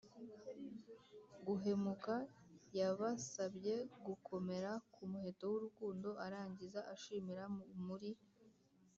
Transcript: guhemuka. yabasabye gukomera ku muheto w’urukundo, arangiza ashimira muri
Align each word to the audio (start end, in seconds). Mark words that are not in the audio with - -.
guhemuka. 1.45 2.15
yabasabye 2.79 3.75
gukomera 4.05 4.71
ku 4.93 5.01
muheto 5.11 5.43
w’urukundo, 5.51 6.09
arangiza 6.25 6.79
ashimira 6.93 7.43
muri 7.85 8.11